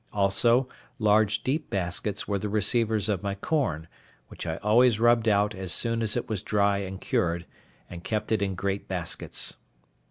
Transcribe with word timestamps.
Also, 0.11 0.67
large 0.97 1.43
deep 1.43 1.69
baskets 1.69 2.27
were 2.27 2.39
the 2.39 2.49
receivers 2.49 3.07
of 3.07 3.21
my 3.21 3.35
corn, 3.35 3.87
which 4.29 4.47
I 4.47 4.57
always 4.57 4.99
rubbed 4.99 5.27
out 5.29 5.53
as 5.53 5.71
soon 5.73 6.01
as 6.01 6.17
it 6.17 6.27
was 6.27 6.41
dry 6.41 6.79
and 6.79 6.99
cured, 6.99 7.45
and 7.87 8.03
kept 8.03 8.31
it 8.31 8.41
in 8.41 8.55
great 8.55 8.87
baskets. 8.87 9.57